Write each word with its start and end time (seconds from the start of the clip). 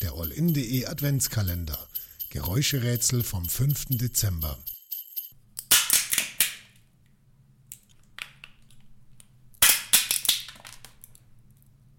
Der 0.00 0.12
All-In.de 0.12 0.86
Adventskalender. 0.86 1.76
Geräuscherätsel 2.30 3.24
vom 3.24 3.48
5. 3.48 3.86
Dezember. 3.98 4.56